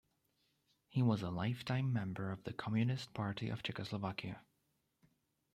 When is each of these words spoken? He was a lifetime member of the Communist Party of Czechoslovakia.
He 0.89 1.03
was 1.03 1.21
a 1.21 1.29
lifetime 1.29 1.93
member 1.93 2.31
of 2.31 2.43
the 2.43 2.53
Communist 2.53 3.13
Party 3.13 3.49
of 3.49 3.61
Czechoslovakia. 3.61 4.41